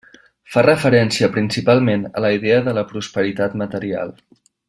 [0.53, 4.19] Fa referència principalment a la idea de la prosperitat material.